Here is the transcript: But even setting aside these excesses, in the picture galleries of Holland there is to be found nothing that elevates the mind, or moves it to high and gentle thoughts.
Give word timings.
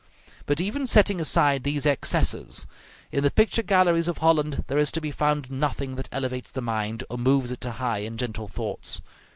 But 0.47 0.59
even 0.59 0.87
setting 0.87 1.21
aside 1.21 1.63
these 1.63 1.85
excesses, 1.85 2.65
in 3.11 3.23
the 3.23 3.29
picture 3.29 3.61
galleries 3.61 4.07
of 4.07 4.17
Holland 4.17 4.63
there 4.65 4.79
is 4.79 4.91
to 4.93 4.99
be 4.99 5.11
found 5.11 5.51
nothing 5.51 5.93
that 5.95 6.09
elevates 6.11 6.49
the 6.49 6.59
mind, 6.59 7.03
or 7.07 7.19
moves 7.19 7.51
it 7.51 7.61
to 7.61 7.73
high 7.73 7.99
and 7.99 8.17
gentle 8.17 8.47
thoughts. 8.47 9.03